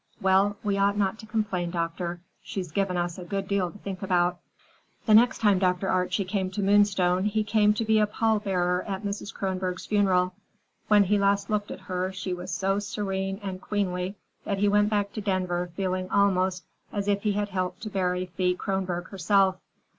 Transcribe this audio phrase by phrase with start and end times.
[0.19, 4.01] Well, we ought not to complain, doctor; she's given us a good deal to think
[4.01, 4.39] about."
[5.05, 5.87] The next time Dr.
[5.89, 9.31] Archie came to Moonstone, he came to be a pall bearer at Mrs.
[9.31, 10.33] Kronborg's funeral.
[10.87, 14.89] When he last looked at her, she was so serene and queenly that he went
[14.89, 19.57] back to Denver feeling almost as if he had helped to bury Thea Kronborg herself.